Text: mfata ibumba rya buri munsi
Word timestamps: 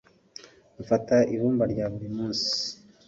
mfata 0.81 1.15
ibumba 1.33 1.63
rya 1.71 1.85
buri 1.91 2.07
munsi 2.15 2.49